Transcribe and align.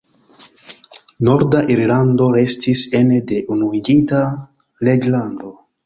Norda 1.27 1.61
Irlando 1.75 2.31
restis 2.39 2.83
ene 3.03 3.23
de 3.33 3.41
Unuiĝinta 3.57 4.27
Reĝlando. 4.91 5.59